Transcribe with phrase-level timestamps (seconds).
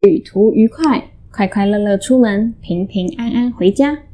[0.00, 4.04] 旅途愉快快快乐乐出门平平安安回家。